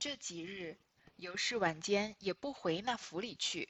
[0.00, 0.78] 这几日，
[1.16, 3.68] 尤氏晚间也不回那府里去，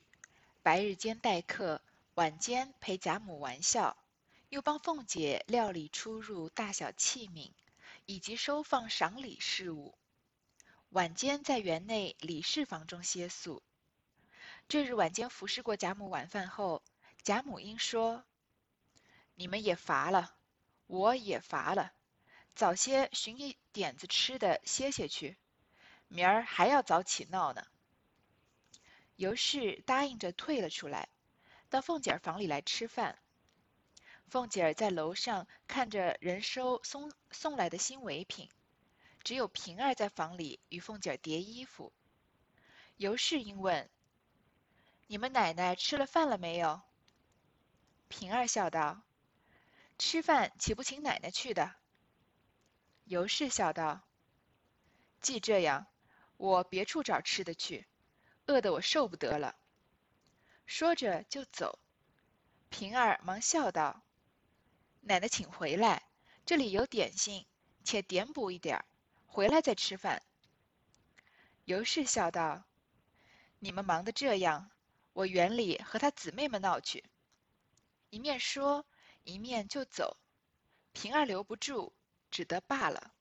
[0.62, 1.80] 白日间待客，
[2.16, 3.96] 晚间陪贾母玩笑，
[4.50, 7.50] 又帮凤姐料理出入大小器皿，
[8.04, 9.96] 以及收放赏礼事务。
[10.90, 13.62] 晚间在园内李氏房中歇宿。
[14.68, 16.82] 这日晚间服侍过贾母晚饭后，
[17.22, 18.22] 贾母因说
[19.34, 20.34] ：“你们也乏了，
[20.86, 21.94] 我也乏了，
[22.54, 25.38] 早些寻一点子吃的歇歇去。”
[26.08, 27.64] 明儿还要早起闹呢。
[29.16, 31.08] 尤氏答应着退了出来，
[31.70, 33.18] 到凤姐儿房里来吃饭。
[34.28, 38.48] 凤姐儿在楼上看着人收送送来的新围品，
[39.24, 41.92] 只有平儿在房里与凤姐儿叠衣服。
[42.96, 43.90] 尤氏应问
[45.08, 46.80] ：“你们奶奶吃了饭了没有？”
[48.08, 49.02] 平儿笑道
[49.98, 51.74] ：“吃饭岂不请奶奶去的？”
[53.04, 54.00] 尤氏笑道
[55.20, 55.86] ：“既这样。”
[56.38, 57.86] 我别处找吃的去，
[58.46, 59.56] 饿得我受不得了。
[60.66, 61.80] 说着就走，
[62.70, 64.02] 平儿忙笑道
[65.02, 66.08] ：“奶奶请回来，
[66.46, 67.44] 这里有点心，
[67.82, 68.84] 且点补一点儿，
[69.26, 70.22] 回来再吃饭。”
[71.66, 72.64] 尤氏笑道
[73.58, 74.70] ：“你们忙得这样，
[75.12, 77.04] 我园里和他姊妹们闹去。”
[78.10, 78.86] 一面说，
[79.24, 80.16] 一面就走。
[80.92, 81.92] 平儿留不住，
[82.30, 83.12] 只得罢了。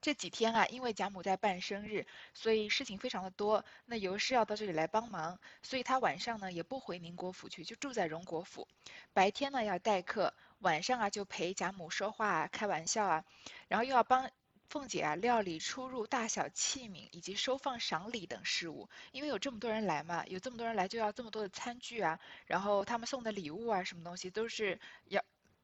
[0.00, 3.64] 这几天啊，因为贾母在办生日，所以事情非常的多。
[3.84, 8.66] 那尤氏要到这里来帮忙，所以他晚上呢也不回宁国府去，就住在荣国府。
[9.12, 13.24] 白天呢要待客，晚上啊就陪贾母说话啊、开玩笑啊，
[13.68, 14.30] 然后又要帮
[14.70, 18.88] 凤姐啊料理出入大小器皿以及收放赏礼等事务。
[19.12, 25.22] 因为有这么多人来嘛，有这么多人来就要这么多的餐具啊，然后他们送的礼物啊，什么东西都是要。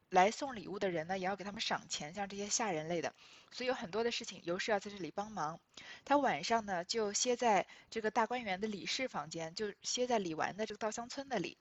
[0.09, 3.15] 来送礼物的人呢，也要给他们赏钱，像这些下人类的，
[3.51, 5.59] 所以有很多的事情，尤氏要在这里帮忙。
[6.05, 11.59] 他晚上呢，就歇在这个大观园的李氏房间，就歇在李纨的这个稻香村那里。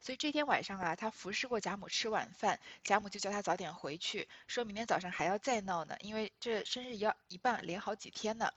[0.00, 8.50] 所以这天晚上啊，他服侍过贾母吃晚饭，贾母就叫他早点回去，说明天早上还要再闹呢，因为这生日要一半连好几天呢。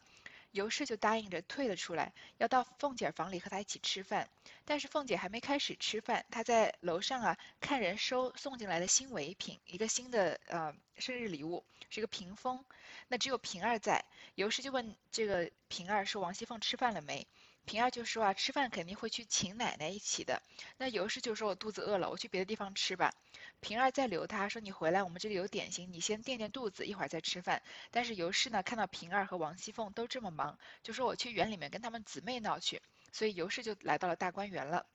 [0.58, 4.28] 尤氏就答应着退了出来，要到凤姐房里和她一起吃饭。
[4.66, 12.66] 但是凤姐还没开始吃饭，她在楼上啊看人收送进来的新围品，一个新的呃生日礼物，是一个屏风。
[13.08, 14.04] 那只有平儿在，
[14.34, 17.28] 尤氏就问这个平儿说：“王熙凤吃饭了没？”
[17.68, 20.42] 平儿就说：“啊，吃饭肯定会去请奶奶一起的。”
[20.80, 23.14] 那尤氏就说：“我肚子饿了，我去别的地方吃吧。”
[23.60, 27.62] 平儿再留他说：“你回来，我们这里有点心，你先垫垫肚子，一会儿再吃饭。”
[27.92, 34.86] 但是尤氏呢，看到平儿和王熙凤都这么忙，就说：“我去园里面跟他们姊妹闹去。”所以尤氏就来到了大观园了。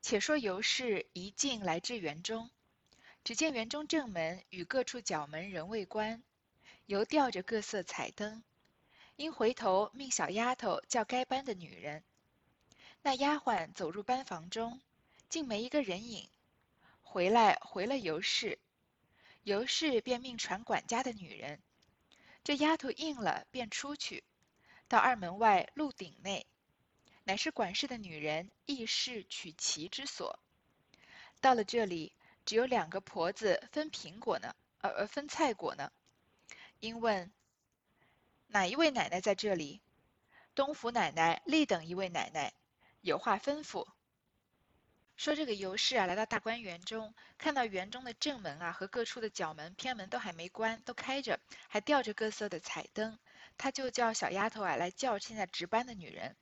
[0.00, 2.48] 且说尤氏一进来至园中，
[3.22, 6.22] 只见园中正门与各处角门仍未关，
[6.86, 8.42] 犹吊着各色彩灯。
[9.20, 12.02] 因回头命小丫头叫该班的女人，
[13.02, 14.80] 那丫鬟走入班房中，
[15.28, 16.26] 竟没一个人影。
[17.02, 18.58] 回来回了尤氏，
[19.42, 21.60] 尤氏便命传管家的女人，
[22.44, 24.24] 这丫头应了，便出去，
[24.88, 26.46] 到二门外鹿顶内，
[27.24, 30.38] 乃是管事的女人议事取旗之所。
[31.42, 32.14] 到了这里，
[32.46, 35.92] 只有两个婆子分苹果呢，呃呃分菜果呢。
[36.78, 37.30] 因问。
[38.52, 39.80] 哪一位奶奶在这里？
[40.56, 42.52] 东府奶奶立等一位奶奶，
[43.00, 43.86] 有话吩咐。
[45.16, 53.20] 说这个尤氏啊，来到大观园中，看到园中的正门啊和各处的角门、偏门都还没关，都开着，还吊着各色的彩灯。
[53.56, 56.34] 他就叫小丫头啊来叫现在值班的女人。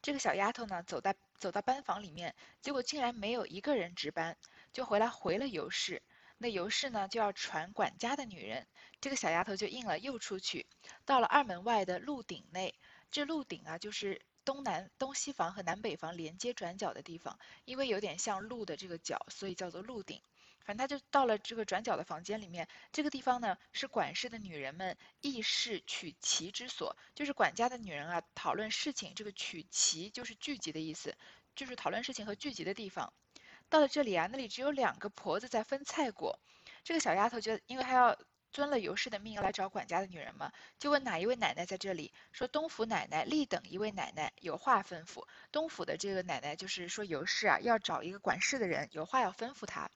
[0.00, 4.38] 这个小丫头呢，走到走到班房里面，结果竟然没有一个人值班，
[4.72, 6.00] 就回来回了尤氏。
[6.42, 8.66] 那尤氏呢，就要传管家的女人，
[8.98, 10.66] 这个小丫头就应了，又出去，
[11.04, 12.74] 到了二门外的鹿顶内。
[13.10, 20.22] 这鹿顶啊，就是东南东西房和南北房连接转角的地方，因为有点像鹿的这个角，所以叫做鹿顶。
[20.64, 29.12] 反正他就到了这个转角的房间里面，这个地方呢，是管事的女人们议事取齐之所，就是管家的女人啊，讨论事情。
[29.14, 31.14] 这个取齐就是聚集的意思，
[31.54, 33.12] 就是讨论事情和聚集的地方。
[33.70, 36.38] 到了这里啊，那里只有两个婆子在分菜果。
[36.84, 38.18] 这个小丫头就因为她要
[38.52, 45.24] 遵了尤氏的命来找管家的女人嘛，就问哪一位奶奶在这里，说东府奶奶立等一位奶奶有话吩咐。
[45.52, 49.88] 东府的这个奶奶就是说尤氏啊要找一个管事的人，有话要吩咐她。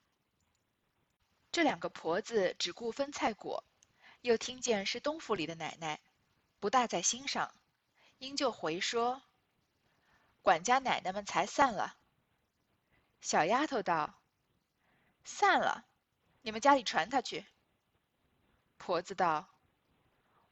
[1.51, 3.65] 这两个婆子只顾分菜果，
[4.21, 5.99] 又听见是东府里的奶奶，
[6.61, 7.53] 不大在心上，
[8.19, 9.21] 因就回说：
[10.41, 11.97] 管家奶奶们才散了。
[13.21, 14.21] 小丫头道
[15.23, 15.85] ：“散了，
[16.41, 17.45] 你们家里传他去。”
[18.77, 19.49] 婆子道：“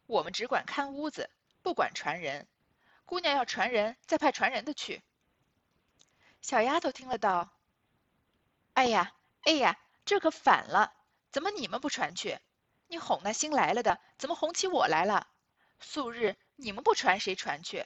[0.07, 1.30] 我们只管看屋子，
[1.62, 2.48] 不管传人。
[3.06, 5.04] 姑娘要传人，再派传人的去。”
[6.42, 7.54] 小丫头听了道
[8.74, 9.13] ：“哎呀，
[9.44, 10.94] 哎呀，这可反了！
[11.31, 12.39] 怎么你们不传去？
[12.88, 15.27] 你哄那新来了的，怎么哄起我来了？
[15.80, 17.86] 素日你们不传，谁传去？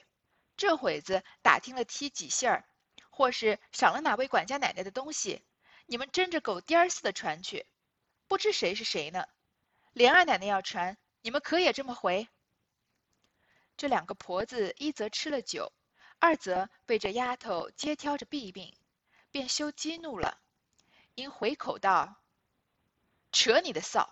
[0.56, 2.64] 这会子打听了梯几信儿，
[3.18, 5.42] 或是赏了哪位管家奶奶的东西，
[5.86, 7.66] 你们争着狗颠儿似的传去，
[8.28, 9.26] 不知谁是谁呢？
[9.92, 12.28] 莲二奶奶要传，你们可也这么回？”
[13.76, 15.72] 这两个婆子，一则吃了酒，
[16.20, 18.72] 二则被这丫头接挑着弊病，
[19.32, 20.40] 便羞激怒了，
[21.16, 22.22] 因回口道
[23.32, 24.08] ：“扯你的臊！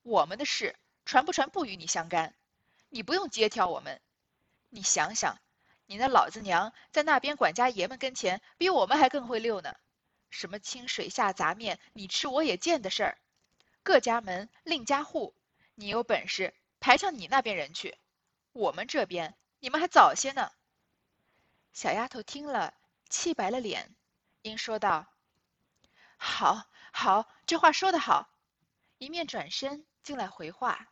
[0.00, 0.74] 我们的事
[1.04, 2.34] 传不传不与你相干，
[2.88, 4.00] 你不用接挑我们。
[4.70, 5.38] 你想想，
[5.90, 9.74] 你那老子娘在那边管家爷们跟前，比我们还更会溜呢。
[10.28, 13.18] 什么清水下杂面，你吃我也见的事儿，
[13.82, 15.34] 各家门另家户，
[15.74, 17.96] 你有本事排上你那边人去。”
[18.52, 20.52] 我们这边，你们还早些呢。
[21.72, 22.74] 小丫头听了，
[23.08, 23.94] 气白了脸，
[24.42, 25.06] 应说道
[26.18, 28.28] ：“好，好，这话说得好。”
[28.98, 30.88] 一面转身进来回话。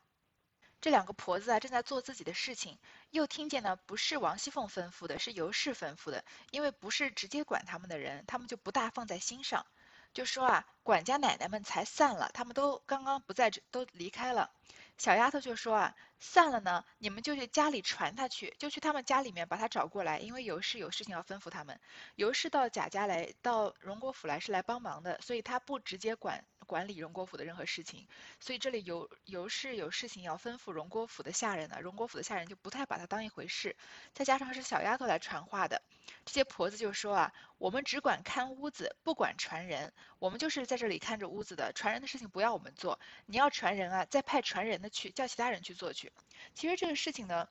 [0.80, 2.78] 这两个婆子啊，正在做自己的事情，
[3.16, 6.24] 又听见呢，不是王熙凤吩咐的，是尤氏吩咐的。
[6.50, 9.66] 因为不是直接管他们的人，他们就不大放在心上，
[10.12, 14.50] 就说啊，管家奶奶们才散了，他们都刚刚不在这，都离开了。
[14.98, 21.80] 小丫头就说啊，散了呢，你们就去家里传他去，就去他们家里面把他找过来，因为尤氏有事情要吩咐他们。
[22.14, 28.08] 尤氏到贾家来，到荣国府来是来帮忙的，所以他不直接管管理荣国府的任何事情。
[28.40, 33.76] 所以这里尤尤氏有事情要吩咐荣国府的下人呢，荣国府的下人就不太把他当一回事。
[34.12, 35.80] 再加上是小丫头来传话的，
[36.24, 42.98] 这些婆子就说啊，我们只管看屋子，不管传人，我们就是在这里看着屋子的，传人的事情不要我们做。
[43.26, 44.90] 你要传人啊，再派传人的。
[44.96, 46.10] 去叫其他人去做去，
[46.54, 47.46] 其实这个事情呢，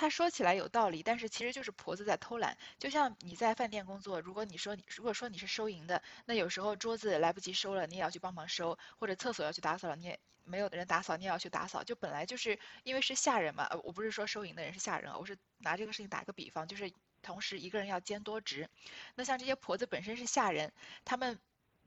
[0.00, 2.56] 他说起来有道理，但是其实就是婆子在偷懒。
[2.78, 11.84] 就像你在饭店工作，如果你说你如果说你是收银的，那有时候桌子来不及收了，你也要去帮忙收，或者厕所要去打扫了，你也没有人打扫，你也要去打扫。
[11.84, 18.70] 就本来就是因为是下人嘛，呃，我不是说收银的人是下人，我是拿这个事情打个比方，就是同时一个人要兼多职。
[19.16, 20.72] 那像这些婆子本身是下人，
[21.04, 21.38] 他们。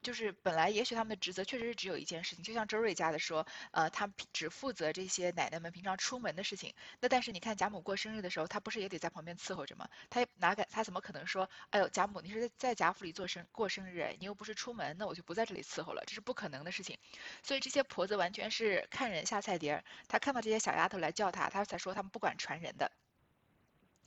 [0.04, 6.74] 就是本来也许他们的职责确实是只有一件事情，就像周瑞家的说，呃，他只负责这些奶奶们平常出门的事情。
[7.00, 9.88] 那但是你看贾母过生日的时候，他不是也得在旁边伺候着吗？
[10.10, 16.98] 他哪敢他怎么可能说，哎呦贾母你是在贾府里做生过生日，你又不是出门，那我就不在这里伺候了，这是不可能的事情。
[17.42, 22.92] 所以这些婆子完全是看人下菜碟儿，他看到这些小丫头来叫他，他才说他们不管传人的。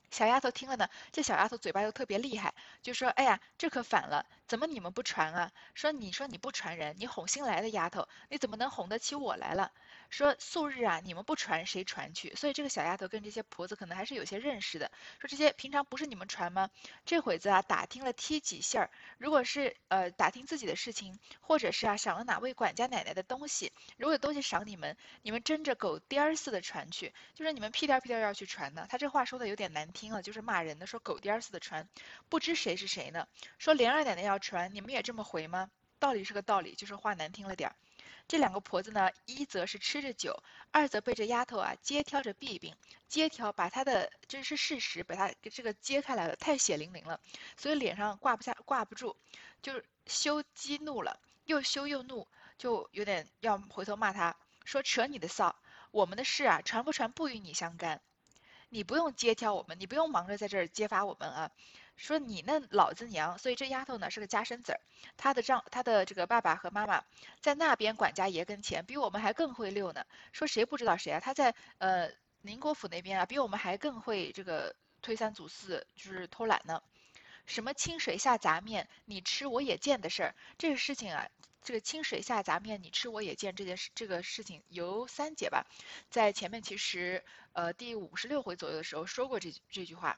[0.09, 5.51] 小丫头听了呢，这小丫头嘴巴又特别厉害，就说：“哎呀，这可反了，怎么你们不传啊？
[5.75, 9.71] 说你说你不传人，你哄新来的丫头，你怎么能哄得起我来了？
[10.09, 12.33] 说素日啊，你们不传谁传去？
[12.35, 14.91] 所以这个小丫头跟这些婆子可能还是有些认识的。
[15.19, 16.69] 说这些平常不是你们传吗？
[17.05, 28.85] 这会子啊，打听了踢几信儿，如果是呃打听自己的事情，或者是啊赏了哪位管家奶奶的东西，如果有东西赏你们，你们争着狗颠儿似的传去，就是你们屁颠屁颠要去传呢。
[28.89, 31.87] 他这话说的有点难。”听了就是骂人的，说狗颠儿似的传，
[32.29, 33.27] 不知谁是谁呢？
[33.57, 35.71] 说莲二奶奶要传，你们也这么回吗？
[35.97, 37.75] 道理是个道理，就是话难听了点儿。
[38.27, 42.75] 这两个婆子呢，一则是吃着酒，二则被这丫头啊揭挑着弊病，
[43.07, 47.19] 揭挑把她的真是事实把她这个揭开来了，太血淋淋了，
[47.55, 49.15] 所以脸上挂不下挂不住，
[49.61, 55.53] 就是羞激怒了，又羞又怒，就有点要回头骂他，说扯你的臊，
[55.91, 58.01] 我们的事啊传不传不与你相干。
[58.69, 61.51] 你不用接挑我们，你不用忙着在这儿揭发我们啊！
[61.97, 64.79] 说你那老子娘，所以这丫头呢是个家生子儿，
[65.17, 67.03] 她的丈她的这个爸爸和妈妈
[67.41, 70.05] 在那边管家爷跟前，比我们还更会溜呢。
[70.31, 71.19] 说谁不知道谁啊？
[71.19, 72.09] 他在呃
[72.41, 76.81] 宁国府那边啊，比我们还更会这个推三阻四，就是偷懒呢。
[77.45, 81.27] 什么清水下杂面，你吃我也见的事儿，这个事情啊。
[81.63, 85.65] 这个清水下杂面，你吃我也见这件事，这个事情由三姐吧，
[86.09, 90.17] 在前面其实呃第五十六回左右的时候说过这这句话。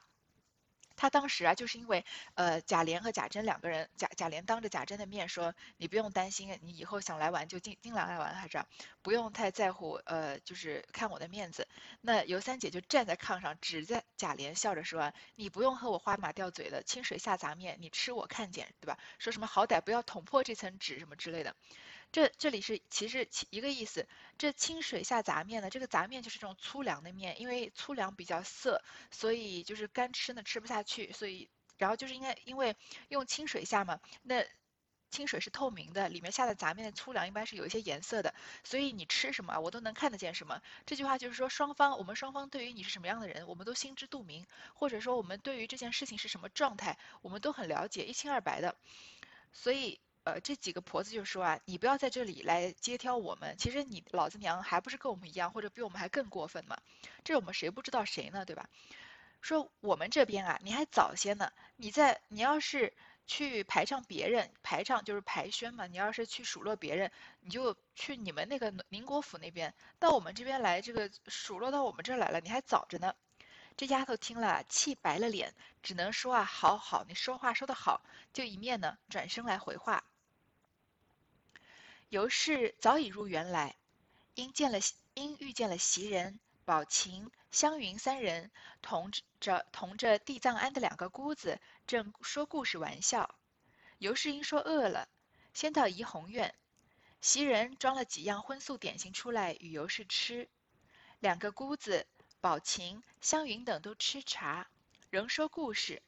[1.00, 2.04] 他当时啊，就是因为
[2.34, 8.62] 呃贾琏和贾珍两个人，贾贾琏当着贾珍的面说，你不用担心，你以后想来玩就尽尽量来玩，还是
[9.00, 11.66] 不用太在乎，呃就是看我的面子。
[12.02, 18.98] 那尤三姐就站在炕上，指着贾琏笑着说，你不用和我花马吊嘴的，清水下杂面，你吃我看见，对吧？
[19.18, 21.56] 说什么好歹不要捅破这层纸什么之类的。
[22.12, 31.48] 这这里是其实一个意思，这清水下杂面呢，这个杂面就是这种粗粮的面，因为粗粮比较涩，所以就是干吃呢吃不下去，所以
[31.78, 32.76] 然后就是应该因为
[33.08, 34.44] 用清水下嘛，那
[35.10, 40.60] 清水是透明的，里面下的杂面的粗粮一般是有一些颜色的，所以你吃什么我都能看得见什么。
[40.86, 48.76] 这句话就是说双方我们双方对于你是什么样的人，我们都心知肚明，或者说我们对于这件事情是什么状态，我们都很了解，一清二白的。
[49.52, 50.00] 所以
[50.32, 56.76] 呃这几个婆子就说啊，你不要在这里来接挑我们，其实你老子娘还不是跟我们一样，或者比我们还更过分嘛？
[57.24, 58.68] 这我们谁不知道谁呢，对吧？
[59.40, 62.92] 说我们这边啊，你还早些呢，你在你要是。
[63.26, 65.86] 去排唱别人，排唱就是排宣嘛。
[65.86, 73.14] 你要是去数落别人，你就去你们那个宁国府那边，到我们这边来，这个数落到我们这儿来了，你还早着呢。
[73.76, 80.02] 这丫头听了，气白了脸，只能说啊，好好，你说话说得好，就一面呢转身来回话。
[82.10, 83.76] 尤氏早已入园来，
[84.34, 84.78] 因见了
[85.14, 88.50] 因遇见了袭人、宝琴、湘云三人，
[88.82, 91.60] 同着同着地藏庵的两个姑子。
[91.86, 93.36] 正说故事玩笑，
[93.98, 95.08] 尤世英说饿了，
[95.54, 96.52] 先到怡红院。
[97.20, 100.48] 袭人装了几样荤素点心出来与尤氏吃。
[101.20, 102.08] 两个姑子
[102.40, 104.68] 宝琴、湘云等都吃茶，
[105.10, 106.02] 仍说故事。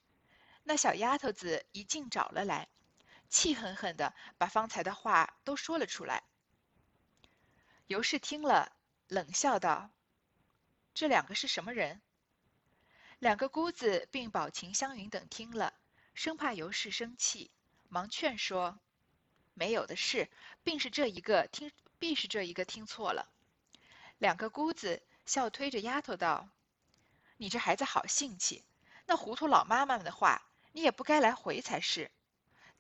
[0.65, 2.69] 那小丫头子一进找了来，
[3.33, 6.23] 气狠狠的把方才的话都说了出来。
[7.87, 8.77] 尤氏听了，
[9.09, 9.91] 冷笑道
[10.93, 12.03] ：“这两个是什么人？”
[13.19, 15.73] 两个姑子并宝琴、湘云等听了，
[16.13, 17.51] 生怕尤氏生气，
[17.89, 18.79] 忙劝说
[19.55, 20.31] ：“没有的事，
[20.63, 23.33] 必是这一个听，必是这一个听错了。”
[24.19, 26.51] 两个姑子笑推着丫头道
[27.39, 28.63] ：“你这孩子好性气，
[29.07, 32.11] 那糊涂老妈妈们的话，你也不该来回才是。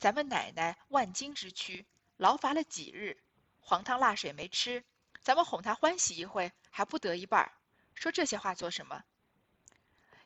[0.02, 3.22] 咱们奶奶万金之躯，劳乏了几日，
[3.60, 4.84] 黄汤辣水没吃，
[5.20, 7.52] 咱们哄她欢喜一回，还不得一半儿？
[7.94, 9.04] 说这些话做什么？”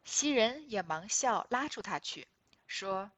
[0.02, 2.26] 袭人也忙笑，拉住他去，
[2.66, 3.10] 说：“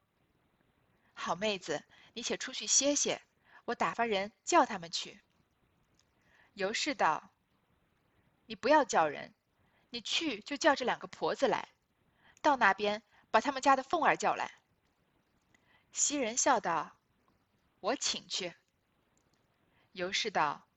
[1.15, 3.21] 好妹子，你且出去歇歇，
[3.63, 5.21] 我打发人叫他们去。”
[6.55, 7.31] 尤氏道
[8.47, 9.33] ：“你不要叫人，
[9.91, 11.69] 你去就叫这两个婆子来，
[12.41, 13.01] 到那边
[13.31, 14.55] 把他们家的凤儿叫来。”
[15.91, 16.97] 袭人笑道
[17.81, 18.55] ：“我请去。”
[19.91, 20.67] 尤氏道：“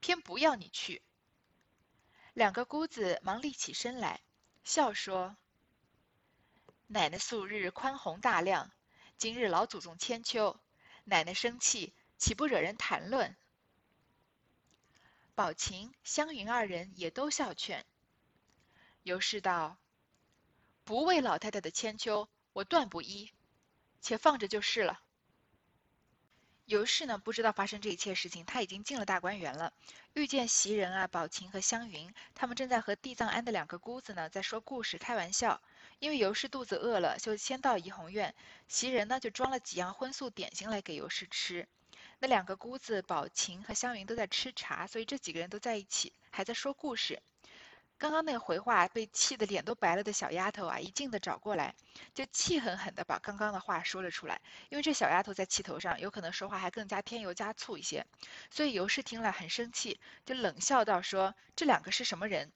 [0.00, 1.02] 偏不要你去。”
[2.32, 4.22] 两个姑子忙立起身来。
[4.64, 5.36] 笑说
[6.88, 8.72] ：“奶奶素日宽宏大量，
[9.18, 10.58] 今日老祖宗千秋，
[11.04, 13.36] 奶奶生气，岂不惹人谈论？”
[15.34, 17.84] 宝琴、湘云二人也都笑劝。
[19.02, 19.76] 尤氏道
[20.84, 23.32] ：“不为老太太的千秋，我断不依，
[24.04, 25.00] 且放着就是了。”
[26.66, 29.74] 尤氏呢，不知道发生这一切事情，他已经进了大观园了，
[30.14, 35.60] 遇见袭人啊、宝琴和湘云，他们正在和地藏庵的两个姑子呢在说故事、开玩笑。
[35.98, 38.34] 因为尤氏肚子饿了，就先到怡红院，
[38.66, 41.68] 袭人呢就装了几样荤素点心来给尤氏吃。
[42.18, 47.22] 那两个姑子宝琴和湘云都在吃茶，所以这几个人都在一起，还在说故事。
[48.04, 51.74] 刚刚那个回话被气得脸都白了的小丫头啊，一劲的找过来，
[52.12, 54.38] 就气狠狠的把刚刚的话说了出来。
[54.68, 58.04] 因为这小丫头在气头上，有可能说话还更加添油加醋一些，
[58.50, 62.52] 所以尤氏听了很生气，就冷笑道：“说这两个是什么人？”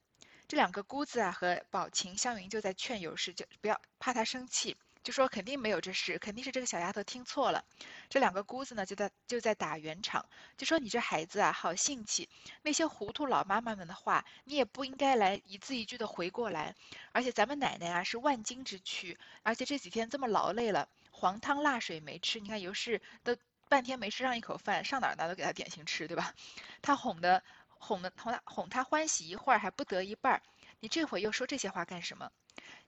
[0.46, 4.76] 这两个姑子啊和宝琴、湘云就在劝尤氏，就不要怕她生气。
[5.02, 7.64] 就说肯定没有这事，肯定是这个小丫头听错了。
[8.08, 12.28] 这两个姑子呢，就在就在打圆场，就说你这孩子啊，好性气。
[12.62, 16.74] 那些糊涂老妈妈们的话，你也不应该来一字一句的回过来。
[17.12, 22.40] 而且咱们奶奶啊是万金之躯，而且这几天这么劳累了，黄汤辣水没吃。
[22.40, 23.36] 你看尤氏都
[23.68, 26.34] 半天没吃上一口饭，上哪儿拿都给她点心吃，对吧？
[26.82, 30.42] 她哄的哄的哄她哄她欢喜一会儿还不得一半儿，
[30.80, 32.30] 你这会儿又说这些话干什么？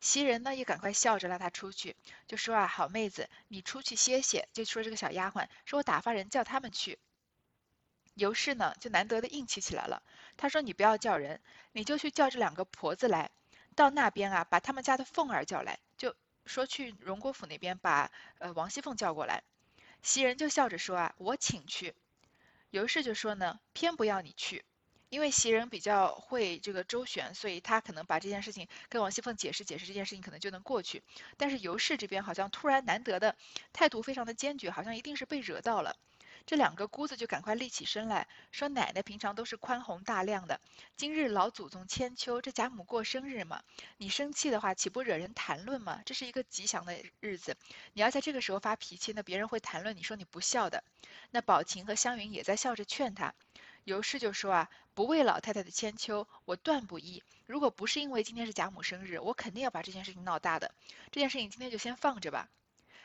[0.01, 1.95] 袭人呢也赶快笑着拉他出去，
[2.27, 4.49] 就说啊，好妹子，你出去歇歇。
[4.53, 6.99] 就说这个小丫鬟，说我打发人叫他们去。
[8.15, 10.03] 尤氏呢就难得的硬气起来了，
[10.37, 11.41] 他说你不要叫人，
[11.73, 13.31] 你就去叫这两个婆子来，
[13.77, 19.43] 到那边啊把他们家的凤儿叫来，就说去荣国府那边把呃王熙凤叫过来。
[20.03, 21.95] 袭人就笑着说啊，我请去。
[22.71, 24.65] 尤氏就说呢，偏不要你去。
[25.11, 31.03] 因为袭人比较会这个周旋，所以他可能把这件事情跟王熙凤解释解释，这件事情可能就能过去。
[31.37, 33.37] 但是尤氏这边好像突然难得的
[33.73, 35.97] 态度非常的坚决，好像一定是被惹到了。
[36.47, 40.61] 这两个姑子就赶快立起身来说：“奶奶平常都是宽宏大量的，
[40.97, 43.63] 今日老祖宗千秋，这贾母过生日嘛，
[43.99, 46.01] 你生气的话岂不惹人谈论吗？
[46.07, 47.57] 这是一个吉祥的日子，
[47.93, 50.83] 你要在这个时候发脾气，那别人会谈论你说你不孝的。”
[51.31, 53.35] 那宝琴和湘云也在笑着劝他。
[53.85, 57.23] 尤氏就说啊，不为老太太的千秋，我断不依。
[57.47, 60.75] 如果不是因为今天是贾母生日，我肯定要把这件事情闹大的。
[61.11, 62.49] 这件事情今天就先放着吧。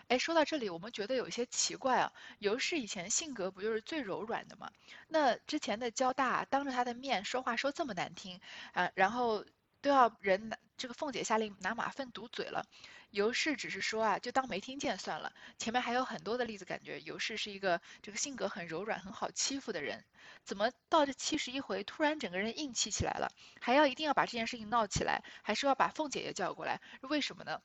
[0.07, 2.13] 哎，说到这里，我们觉得有些奇怪啊。
[2.37, 4.69] 尤氏以前性格不就是最柔软的吗？
[5.07, 8.39] 那之前的交大当着他的面说话说这么难听
[8.73, 9.43] 啊，然后
[9.85, 12.65] 都要人拿这个凤姐下令拿马粪堵嘴了。
[13.11, 15.31] 尤氏只是说啊，就当没听见算了。
[15.59, 20.03] 前面还有很多的例子，感觉尤氏是一个这个性格很柔软、很好欺负的人。
[20.43, 27.61] 怎么到这七十一回，突然整个人硬气起来了，还要一定要把这件事情闹起来，还说要把凤姐也叫过来，为什么呢？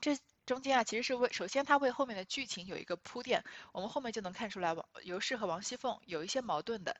[0.00, 0.16] 这。
[0.46, 3.42] 中间啊，其实是为首先他为后面的剧情有一个铺垫，
[3.72, 6.96] 我们后面就能看出来王尤氏和王熙凤有一些矛盾的，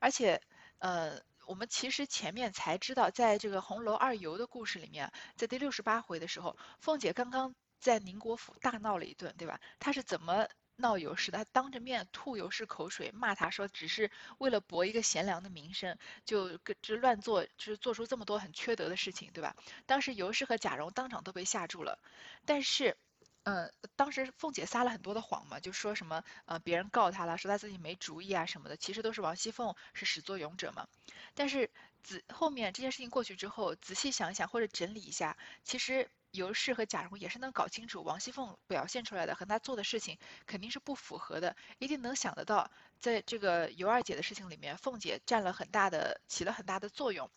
[0.00, 0.42] 而且
[0.80, 1.18] 呃，
[1.50, 9.60] 我们其实前面才知道，在这个红楼二游的故事里面，在第六十八回的时候，凤姐刚刚在宁国府大闹了一顿，对吧？
[9.80, 10.46] 她是怎么？
[10.76, 19.56] 闹尤氏，她当着面吐尤氏口水，骂他说只是为了博一个贤良的名声，就就乱做，就是做出这么多很缺德的事情，对吧？
[19.86, 21.98] 当时尤氏和贾蓉当场都被吓住了。
[22.46, 22.96] 但是，
[23.42, 30.86] 呃，当时凤姐撒了很多的谎嘛，就说什么呃别人告她了，说她自己没主意啊什么的，其实都是王熙凤是始作俑者嘛。
[31.34, 31.70] 但是
[32.02, 36.10] 仔后面这件事情过去之后，仔细想一想或者整理一下，其实。
[36.32, 40.16] 尤氏和贾蓉也是能搞清楚王熙凤表现出来的和她做的事情
[40.46, 42.70] 肯定是不符合的，一定能想得到，
[43.00, 47.28] 在这个尤二姐的事情里面，凤姐占了很大的，起了很大的作用。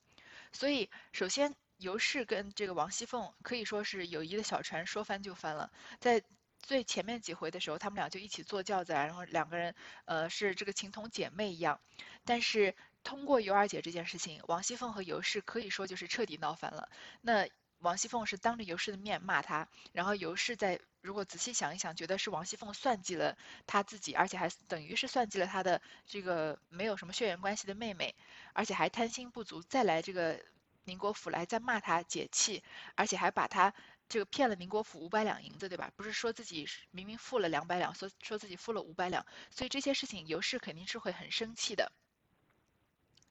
[0.52, 5.72] 所以，首先尤氏跟这个王熙凤可以说是友谊的小船说翻就翻了。
[6.00, 6.24] 在
[6.58, 9.76] 最前面几回的时候，他们俩就一起坐轿子，然后两个人
[10.06, 11.80] 呃是这个情同姐妹一样。
[12.26, 16.90] 但是通过尤二姐这件事情，王熙凤和尤氏可以说就是彻底闹翻了。
[17.22, 17.48] 那。
[17.84, 23.38] 王熙凤是当着尤氏的面骂他，然后尤氏在如果仔细想一想，觉得是王熙凤算计了
[23.68, 28.16] 他自己，而且还等于是算计了他的这个没有什么血缘关系的妹妹，
[28.54, 30.40] 而且还贪心不足，再来这个
[30.86, 32.64] 宁国府来再骂他解气，
[32.96, 33.74] 而且还把他
[34.10, 35.92] 这个骗了宁国府五百两银子，对吧？
[35.96, 41.92] 不是说自己明明付了两百两，说说自己付了五百两，所以这些事情尤氏肯定是会很生气的。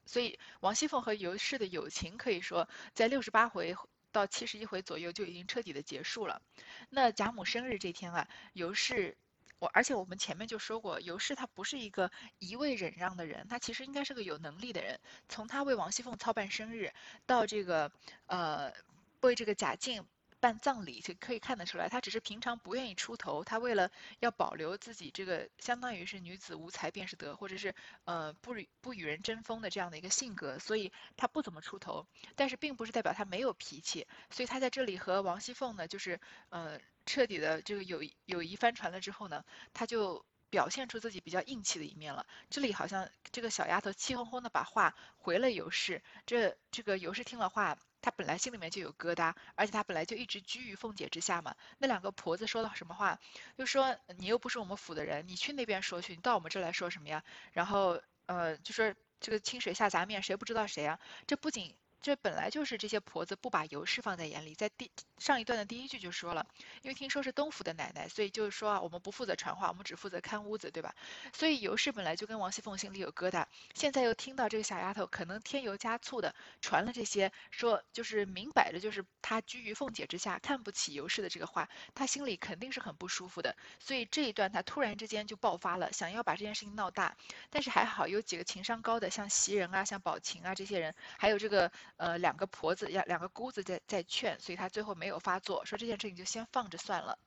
[0.04, 3.76] 所以王熙凤和尤氏的友情可以说在六十八回。
[4.12, 6.42] 到七十一回左右就已经彻底的结束了。
[6.90, 9.16] 那贾母生日这天啊，尤氏，
[9.62, 14.98] 我而且我们前面就说过，尤氏她不是一个一味忍让的人，她其实应该是个有能力的人。
[15.28, 16.92] 从她为王熙凤操办生日，
[17.26, 17.92] 到这个
[18.26, 18.72] 呃
[19.20, 20.04] 为这个贾静。
[20.42, 27.72] 办葬礼就可以看得出来，她只是平常不愿意出头，她为了要保留自己这个相当于是女子无才便是德，或者是
[28.06, 32.04] 呃不与不与人争锋的这样的一个性格，所以她不怎么出头。
[32.34, 42.26] 但是并不是代表她没有脾气，所以她在这里和王熙凤呢，就是呃彻底的这个友友谊翻船了之后呢，她就表现出自己比较硬气的一面了。
[42.50, 47.78] 这里好像这个小丫头气哄哄的把话回了尤氏，这这个尤氏听了话。
[48.04, 51.54] 他本来心里面就有疙瘩，而且他本来就一直居于凤姐之下嘛。
[51.78, 53.20] 那两个婆子说了什么话？
[53.56, 57.22] 就说你又不是我们府的人，你去那边说去，你到我们这来说什么呀？
[57.52, 60.98] 然后呃，就说这个清水下杂面，谁不知道谁啊？
[61.28, 61.76] 这不仅。
[62.02, 66.44] 这本来就是这些婆子不把尤氏放在眼里，在第上一段的第一句就说了，
[66.82, 70.92] 因为听说是东府的奶奶，所以就是说啊，我们不负责传话，我们只负责看屋子，对吧？
[71.32, 83.54] 所以尤氏本来就跟王熙凤心里有疙瘩，现在又听到这个小丫头可能添油加醋的传了这些，说就是明摆着就是她居于凤姐之下，看不起尤氏的这个话，她心里肯定是很不舒服的。
[83.78, 87.16] 所以这一段她突然之间就爆发了，想要把这件事情闹大，
[87.48, 91.70] 但是还好有几个情商高的，像袭人啊，像宝琴啊这些人，还有这个。
[91.96, 97.18] 呃，两个婆子要两个姑子在在劝，所以他最后没有发作，说这件事情就先放着算了。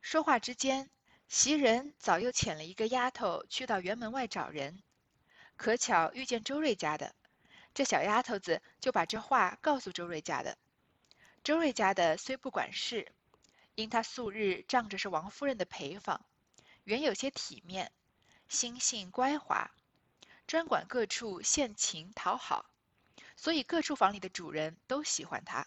[0.00, 0.90] 说话之间，
[1.28, 4.82] 袭人早又遣了一个丫头去到园门外找人，
[5.56, 7.14] 可巧遇见周瑞家的，
[7.72, 10.58] 这小丫头子就把这话告诉周瑞家的。
[11.42, 13.10] 周瑞家的虽不管事，
[13.74, 16.24] 因他素日仗着是王夫人的陪房，
[16.84, 17.90] 原有些体面，
[18.48, 19.70] 心性乖滑，
[20.54, 22.70] 专管各处献情讨好。
[23.34, 25.66] 所以各处房里的主人都喜欢他。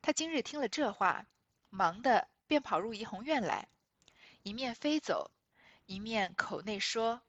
[0.00, 1.26] 他今日听了这话，
[1.68, 3.68] 忙的便跑入怡红院来，
[4.42, 5.30] 一面飞走，
[5.84, 7.20] 一面口内说：“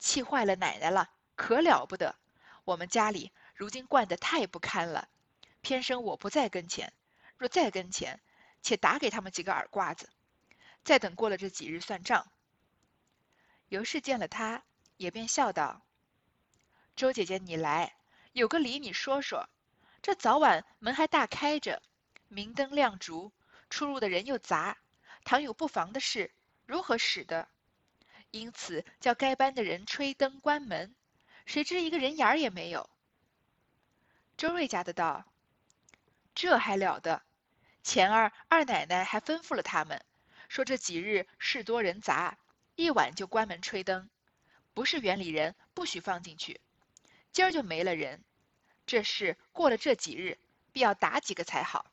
[0.00, 2.16] 气坏了奶奶了，可了不得！
[2.64, 5.10] 我们家里如今惯得太不堪了，
[5.60, 6.94] 偏生我不在跟前，
[7.36, 8.22] 若在跟前，
[8.62, 10.08] 且打给他们几个耳刮子，
[10.82, 12.26] 再等过了这几日算账。”
[13.68, 14.64] 尤氏见了他，
[14.96, 15.82] 也便笑道
[16.96, 17.94] ：“周姐姐，你来。”
[18.32, 19.48] 有个理你说说，
[20.02, 21.80] 这早晚门还大开着，
[22.26, 23.32] 明灯亮烛，
[23.70, 24.76] 出入的人又杂，
[25.24, 26.32] 倘有不防的事，
[26.66, 27.46] 如何使得？
[28.32, 30.96] 因此叫该班的人吹灯关门，
[31.46, 32.90] 谁知一个人影儿也没有。
[34.36, 35.24] 周瑞家的道
[36.34, 37.22] ：“这还了得！
[37.84, 40.04] 前儿二奶奶还吩咐了他们，
[40.48, 42.36] 说这几日事多人杂，
[42.74, 44.10] 一晚就关门吹灯，
[44.74, 46.60] 不是园里人不许放进去。
[47.32, 48.22] 今儿就没了人，
[48.86, 50.38] 这事过了这几日，
[50.72, 51.86] 必要打几个才好。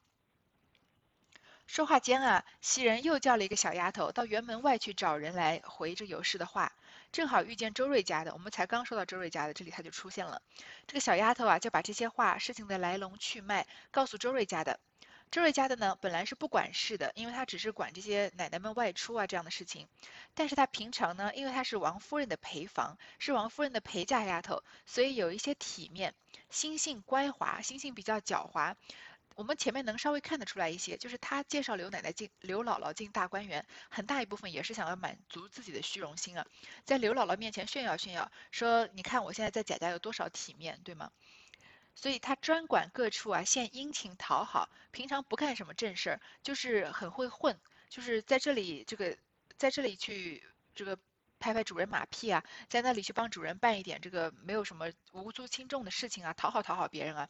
[1.68, 6.74] 说话间啊，袭人又叫了一个小丫头到园门外去找人来回这尤氏的话，
[7.14, 8.34] 正好遇见周瑞家的。
[8.34, 10.42] 我们才刚说到周瑞家的，这里他就出现了。
[10.86, 14.80] 这个小丫头啊，就把这些话、事情的来龙去脉告诉周瑞家的。
[15.32, 19.88] 周瑞家的呢，本来是不管事的，因为他只是管这些奶奶们外出啊这样的事情。
[20.34, 26.14] 但是他平常呢，因为他是王夫人的陪房，是王夫人的陪嫁丫头，所以有一些体面，
[26.50, 28.76] 心性乖滑，心性比较狡猾。
[29.36, 36.46] 我们前面能稍微看得出来一些，就是他介绍刘奶奶进刘姥姥进大观园，很大一部分也是想要满足自己的虚荣心啊，
[36.84, 41.10] 在刘姥姥面前炫耀炫耀，说你看我现在在贾家有多少体面，对吗？
[42.02, 47.60] 所以他专管各处啊献殷勤讨好，平常不干什么正事儿，就是很会混，
[47.90, 49.16] 就是在这里这个
[49.56, 50.98] 在这里去这个
[51.40, 57.30] 拍拍主人马屁啊，在那里去帮主人办一点这个没有什么无足轻重的事情啊，讨好讨好别人啊。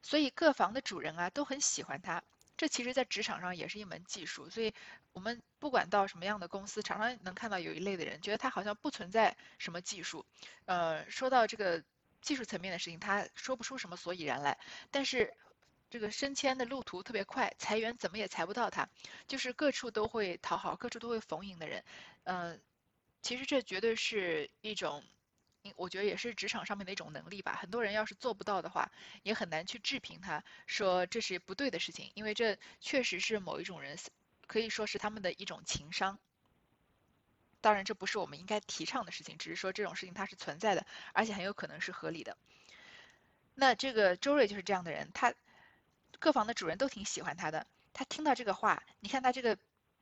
[0.00, 2.22] 所以各房的主人啊都很喜欢他，
[2.56, 4.48] 这其实在职场上也是一门技术。
[4.48, 4.72] 所以
[5.12, 10.24] 我们不管到什么样的公司，常常能看到有一类的人，觉得他好像不存在什么技术。
[10.66, 11.82] 呃，说到这个
[12.24, 14.58] 技术层面的事情，他说不出什么所以然来。
[14.90, 15.32] 但是
[15.90, 18.88] 这个升迁的路途特别快，裁员怎么也裁不到他，
[19.28, 21.84] 就是各处都会讨好，各处都会逢迎的人。
[22.24, 22.58] 呃，
[23.22, 25.04] 其实这绝对是一种。
[25.76, 27.56] 我觉得也是职场上面的一种能力吧。
[27.58, 33.98] 很多人要是做不到的话，也很难去置评他，说这是不对的事情，因为这确实是某一种人
[34.46, 36.18] 可以说是他们的一种情商。
[37.64, 42.36] 当然，这不是我们应该提倡的事情，只是说这种事情它是存在的，而且很有可能是合理的。
[43.54, 45.32] 那这个周瑞就是这样的人，他
[46.18, 47.66] 各房的主人都挺喜欢他的。
[47.94, 49.56] 他听到这个话，你看他这个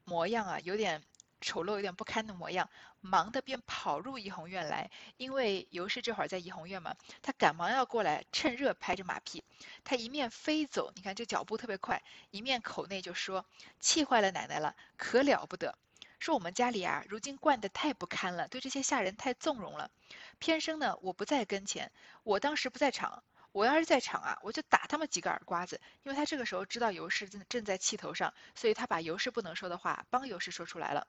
[0.05, 1.03] 模样啊，有点。
[1.44, 2.70] 丑陋有点不堪的模样，
[3.01, 4.92] 忙的便跑入怡红院来。
[5.16, 9.42] 因为尤氏这会儿在怡红院嘛，他赶忙要过来，趁热拍着马屁。
[9.83, 13.44] 他一面飞走，你看这脚步特别快，一面口内就说
[13.81, 15.77] ：“气坏了奶奶了，可了不得！
[16.22, 19.90] 说我们家里啊，如今惯得太不堪了，对这些下人太纵容了。
[20.38, 21.90] 偏生呢，我不在跟前，
[22.22, 23.24] 我当时不在场。
[23.50, 25.80] 我要是在场啊，我就打他们几个耳刮子。
[26.04, 31.08] 因为他这个时候知道尤氏正正在气头上，所以他把尤氏不能说的话帮尤氏说出来了。”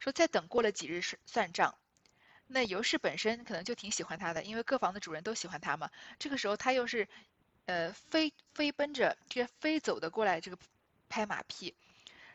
[0.00, 1.76] 说再等过了几日算算账，
[2.48, 5.92] 那尤氏本身可能就挺喜欢他的，因为各房的主人都喜欢他嘛。
[6.18, 7.06] 这个时候他又是，
[7.66, 10.58] 呃，飞飞奔着这飞走的过来这个
[11.08, 11.76] 拍马屁，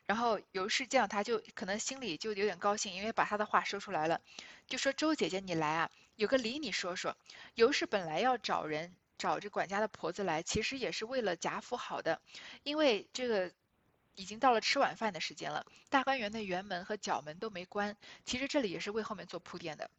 [0.06, 4.22] 然后尤氏见到他就可能心里就有点高兴，因为把他的话说出来了，
[4.68, 7.16] 就说周姐姐你来啊，有个理你说说。
[7.54, 12.22] 尤氏本来要找人找这管家的婆子来，其实也是为了贾府好的，
[12.64, 13.52] 因为这个。
[14.18, 17.98] 已经到了吃晚饭的时间了，大观园的园门和角门都没关。
[18.24, 19.92] 其实这里也是为后面做铺垫的，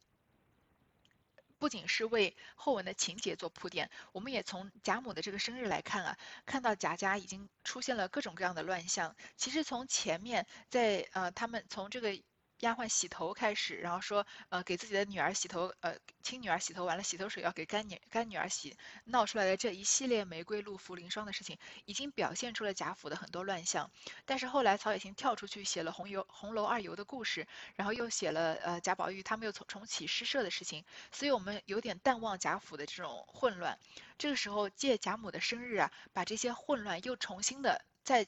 [1.59, 9.15] 不仅是为后文的情节做铺垫，我们也从贾母的这个生日来看啊，看到贾家已经出现了各种各样的乱象。
[9.35, 12.17] 其实从前面在呃，他们从这个。
[12.59, 23.91] 丫鬟洗头开始，然后说，呃，给自己的女儿洗头，呃，亲女儿洗头完了，洗头水要给干女干女儿洗，闹出来的这一系列玫瑰露茯苓霜的事情，已经表现出了贾府的很多乱象。
[24.25, 33.77] 但是后来曹雪芹跳出去写了红油红楼二游的故事，然后又写了呃贾宝玉他们又重重启诗社的事情，所以我们有点淡忘贾府的这种混乱。
[34.17, 38.25] 这个时候借贾母的生日啊，把这些混乱又重新的再。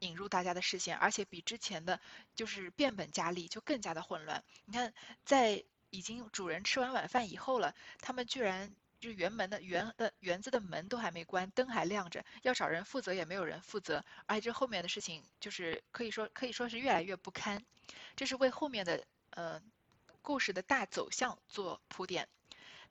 [0.00, 2.00] 引入大家的视线，而且比之前的
[2.34, 4.44] 就是变本加厉，就更加的混乱。
[4.66, 4.92] 你看，
[5.24, 17.64] 在已经主人吃完晚饭以后了，他们居然就园门的园的园子的门都还没关，灯还亮着，要找人负责也没有人负责，而且这后面的事情就是可以说可以说是越来越不堪，
[18.16, 19.62] 这是为后面的呃
[20.22, 22.28] 故事的大走向做铺垫。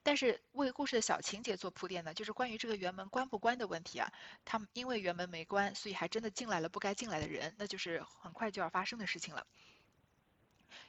[0.02, 4.12] 但是为故事的小情节做铺垫呢，就是关于这个园门关不关的问题啊。
[4.44, 9.46] 他们因为园门没关，所以还真的进来了不该进来的人，那就是很快就要发生的事情了。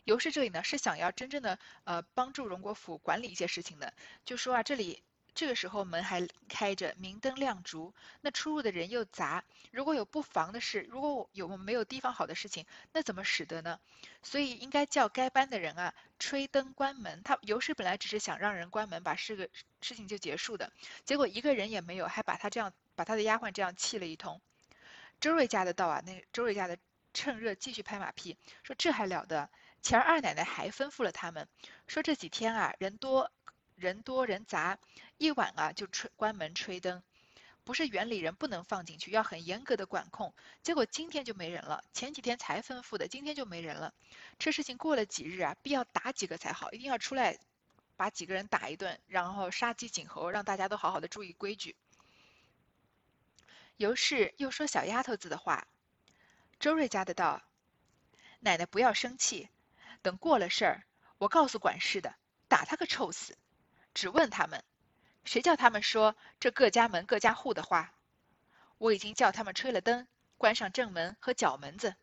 [0.04, 3.94] 尤氏这里呢是想要真正的呃帮助荣国府管理一些事情的，
[4.26, 5.04] 就说啊这里。
[5.34, 9.44] 这个时候门还开着，明灯亮烛，那出入的人又杂。
[9.72, 13.80] 如果有不防的事，如果有没有地方好的事情，那怎么使得呢？
[14.22, 17.24] 所以应该叫该班的人啊，吹灯关门。
[17.24, 19.50] 他尤氏本来只是想让人关门，把事个
[19.82, 20.72] 事情就结束的，
[21.06, 24.42] 结果一个人也没有，还把他这样把他的丫鬟这样气了一通。
[25.22, 26.78] 周瑞家的到啊，那周瑞家的
[27.14, 29.50] 趁热继续拍马屁，说这还了得？
[29.82, 31.48] 前儿二奶奶还吩咐了他们，
[31.88, 33.32] 说这几天啊人多。
[33.82, 34.78] 人多人杂，
[35.18, 37.04] 一晚啊就吹关门吹灯，
[37.64, 40.34] 不是园里人不能放进去，要很严格的管控。
[40.64, 43.94] 结果今天就没人了，前几天才吩咐的，今天就没人了。
[44.40, 47.38] 这事情过了几日啊，必要打几个才好，一定要出来
[47.98, 51.76] 把几个人打一顿，然后杀鸡儆猴，让大家都好好的注意规矩。
[53.78, 55.68] 尤氏又说小丫头子的话，
[56.60, 57.42] 周瑞家的道
[58.40, 59.50] ：“奶奶不要生气，
[60.04, 60.84] 等过了事儿，
[61.18, 62.14] 我告诉管事的，
[62.48, 63.36] 打他个臭死。
[63.94, 64.64] 只问他们。”
[65.24, 67.94] 谁叫他们说这各家门各家户的话？
[68.80, 71.96] 我已经叫他们吹了灯，关上正门和角门子。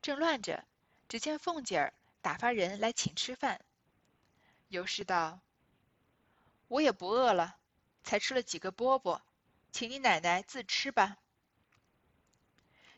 [0.00, 0.64] 正乱着，
[1.08, 3.60] 只见凤姐儿打发人来请吃饭。
[4.68, 5.40] 尤氏道
[6.68, 7.56] ：“我也不饿了，
[8.04, 9.20] 才吃了几个饽饽，
[9.72, 11.18] 请你奶奶自吃吧。”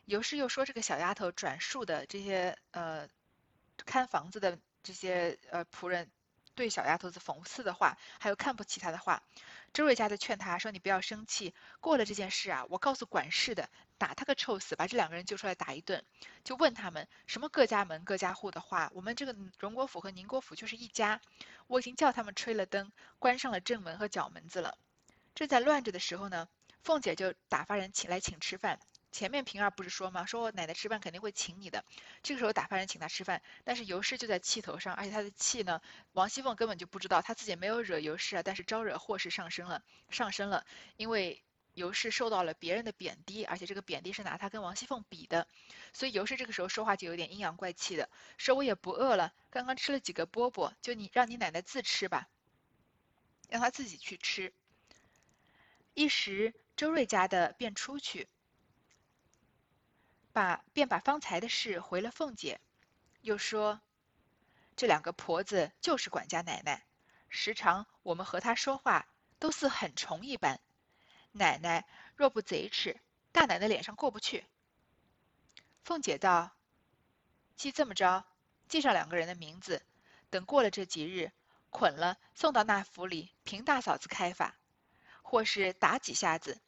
[0.05, 3.09] 尤氏又说：“这个小丫头转述的这些呃，
[3.87, 6.11] 看房子的这些呃仆人。”
[6.59, 9.23] 对小丫头子讽刺的话，还有看不起她的话，
[9.73, 16.05] 周瑞家的劝她说：“你不要生气，过了这件事啊，我告诉管事的，打他个臭死，把这两个人揪出来打一顿。
[16.43, 21.21] 就问他们什么各家门各家户的话，我们这个荣国府和宁国府就是一家。
[21.69, 22.91] 我已经叫他们吹了灯，
[23.21, 24.77] 关上了正门和角门子了。
[25.37, 26.49] 正在乱着的时候呢，
[26.83, 30.27] 凤姐就打发人请来请吃饭。”前面平儿不是说吗？
[30.27, 31.85] 说我奶奶吃饭肯定会请你的。
[32.23, 35.81] 这个时候打发人请他吃饭，但是尤氏就在气头上，而且他的气呢，
[36.13, 40.65] 王熙凤根本就不知道，她自己没有惹尤氏啊，但是招惹祸事上升了，上升了。
[40.97, 41.43] 因为
[41.75, 45.49] 尤氏受到了别人的贬低，而且这个贬低是拿他跟王熙凤比的，
[45.95, 52.29] 所以尤氏这个时候说话就有点阴阳怪气的，说我也不饿了，刚刚吃了几个饽饽，就你让你奶奶自吃吧，
[53.49, 54.53] 让她自己去吃。
[55.95, 58.29] 一时周瑞家的便出去。
[60.33, 62.61] 把便把方才的事回了凤姐，
[63.21, 63.81] 又说
[64.77, 66.87] ：“这两个婆子就是管家奶奶，
[67.29, 69.07] 时常我们和她说话
[69.39, 70.61] 都似很虫一般。
[71.33, 71.87] 奶奶
[72.17, 73.01] 若不贼吃，
[73.33, 74.47] 大奶奶脸上过不去。”
[75.83, 76.57] 凤姐道
[77.57, 78.25] ：“既这么着，
[78.69, 79.83] 记上两个人的名字，
[80.31, 81.33] 等过了这几日，
[81.71, 84.57] 捆了送到那府里，凭大嫂子开法，
[85.23, 86.61] 或是打几下子，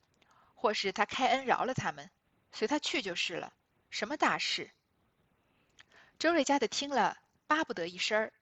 [0.55, 2.11] 或是他开恩饶了他们，
[2.53, 3.53] 随他去就是了。”
[3.91, 4.71] 什么大事？
[6.19, 8.33] 周瑞家的听了，巴不得一声儿。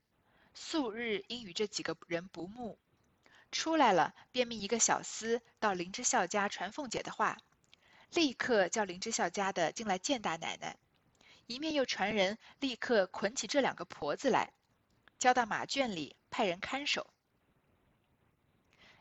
[0.54, 2.78] 素日因与这几个人不睦，
[3.50, 7.38] 出来了便命一个小厮到林之孝家传凤姐的话，
[8.10, 10.76] 立刻叫林之孝家的进来见大奶奶，
[11.46, 14.52] 一面又传人立刻捆起这两个婆子来，
[15.18, 17.10] 交到马圈里派人看守。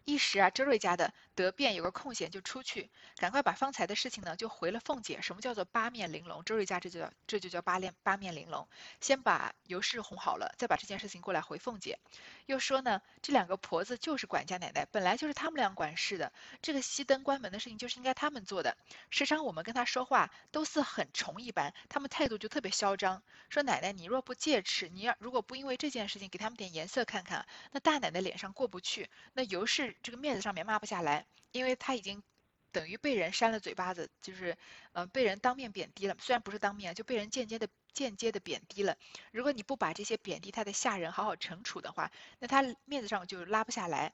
[0.08, 5.20] 一时啊，周瑞家的得便有个空闲就出去，赶快把方才的事情呢就回了凤姐。
[5.22, 6.46] 什么叫做八面玲珑？
[6.46, 8.66] 周瑞家这就叫这就叫八面八面玲珑。
[9.02, 12.00] 先把尤氏哄好了，再把这件事情过来回凤姐。
[12.46, 16.32] 又说呢，这两个婆子就是管家奶奶，本来就是他们俩管事的。
[16.62, 18.78] 这个熄灯关门的事情就是应该他们做的。
[19.10, 23.22] 时常我们跟他说话都似很虫一般，他们态度就特别嚣张。
[23.50, 29.97] 说奶奶，你若不戒尺，你要如果不因为这件事情给他们点颜色看看，那大奶奶脸上过不去，那尤氏。
[30.04, 32.24] 这个面子上面抹不下来，因为他已经
[32.72, 34.58] 等于被人扇了嘴巴子，就是
[34.92, 36.16] 呃被人当面贬低了。
[36.20, 38.98] 虽然不是当面，就被人间接的间接的贬低了。
[39.32, 44.14] 如果你不把这些贬低他的下人好好惩处的话，那他面子上就拉不下来。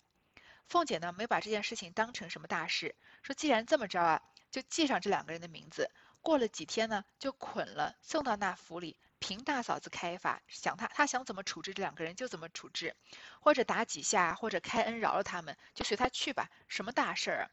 [0.67, 5.91] 凤姐呢没把这件事情当成什么大事，说既然这么着啊，就记上这两个人的名字。
[6.21, 8.95] 过了几天呢，就捆了送到那府里。
[9.23, 12.93] 凭大嫂子开法，想他他想怎么处置这两个人就怎么处置，
[13.39, 16.49] 或者打几下，或者开恩饶了他们，就随他去吧。
[16.67, 17.49] 什么大事儿啊？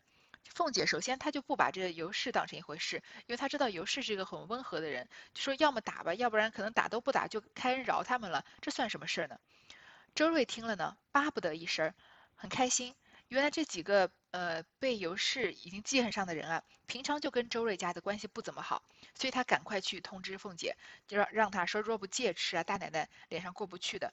[0.53, 9.39] 凤姐首先她就不把这个尤氏当成一回事，因为她知道尤氏是一个很温和的人，就说要么打吧，要不然可能打都不打就开恩饶他们了，这算什么事儿呢？
[10.17, 11.95] 周瑞听了呢，巴不得一声，
[12.35, 12.97] 很开心。
[13.31, 18.83] 原来这几个呃被尤氏已经记恨上的人啊，平常就跟周瑞家的关系不怎么好，
[19.15, 24.13] 所以他赶快去通知凤姐，就让让他说若不戒斥啊，大奶奶脸上过不去的。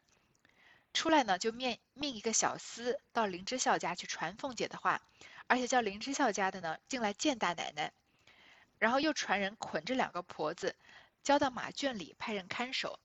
[0.94, 5.02] 出来呢，就命命一个小厮到林之孝家去传凤姐的话，
[5.48, 7.92] 而且叫林之孝家的呢进来见大奶奶，
[8.78, 10.76] 然后又传人捆着两个婆子，
[11.24, 13.00] 交到马圈里派人看守。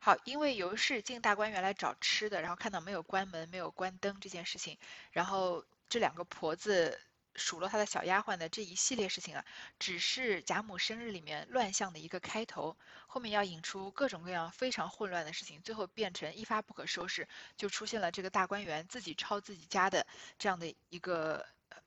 [0.00, 4.78] 好，因为尤氏进大观园来找吃的，然后看到没有关门、没有关灯这件事情，
[5.10, 7.00] 然后这两个婆子
[7.34, 9.44] 数落他的小丫鬟的这一系列事情啊，
[9.80, 12.76] 只是贾母生日里面乱象的一个开头，
[13.08, 20.06] 后面要引出各种各样非常混乱的事情，最后变成一发不可收拾，就出现了这个大观园自己抄自己家的
[20.38, 21.44] 这样的一个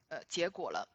[0.10, 0.88] 呃结果了。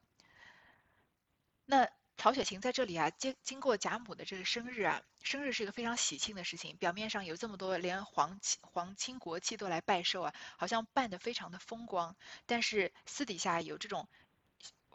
[1.64, 1.88] 那。
[2.16, 6.76] 曹雪芹在这里啊，经经过贾母的这个生日啊，生日是一个非常喜庆的事情。
[6.79, 12.16] 表面上有这么多，连皇亲皇亲国戚都来拜寿啊，好像办得非常的风光。
[12.46, 14.09] 但是私底下有这种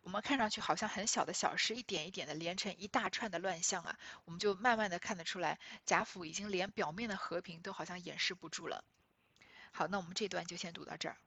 [0.01, 8.83] 我们看上去好像很小的小事，一点一点的连成一大串的乱象啊，我们就慢慢的看得出来，贾府已经连表面的和平都好像掩饰不住了。
[9.71, 11.17] 好，那我们这段就先读到这儿。